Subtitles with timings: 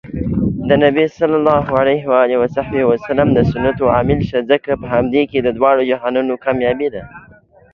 [0.67, 1.17] د نبي ص
[3.37, 6.89] د سنتو عاملشه ځکه په همدې کې د دواړو جهانونو کامیابي